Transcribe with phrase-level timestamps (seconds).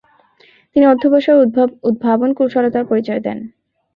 [0.71, 1.41] তিনি অধ্যবসায় ও
[1.89, 3.37] উদ্ভাবনকুশলতার পরিচয় দেন।